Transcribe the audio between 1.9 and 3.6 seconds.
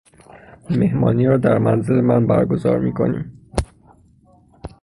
من برگزار میکنیم.